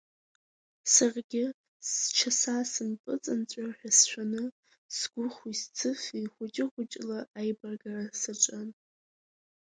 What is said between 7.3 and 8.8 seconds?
аибаргара саҿын.